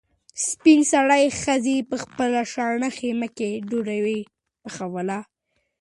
سپین 0.47 0.79
سرې 0.91 1.25
ښځې 1.41 1.77
په 1.89 1.95
خپله 2.03 2.41
شنه 2.53 2.89
خیمه 2.97 3.27
کې 3.37 3.49
ډوډۍ 3.69 4.19
پخوله. 4.63 5.19